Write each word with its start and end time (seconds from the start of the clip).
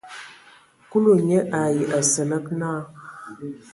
Kulu 0.89 1.11
nye 1.27 1.39
ai 1.61 1.79
Asǝlǝg 1.97 2.45
naa. 2.59 2.81